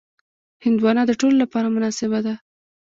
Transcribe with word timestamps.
هندوانه 0.63 1.03
د 1.07 1.11
ټولو 1.19 1.35
لپاره 1.43 1.67
مناسبه 1.75 2.19
ده. 2.25 2.33